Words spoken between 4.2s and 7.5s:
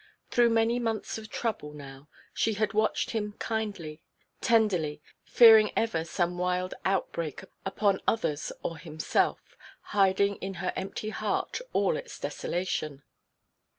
tenderly, fearing ever some wild outbreak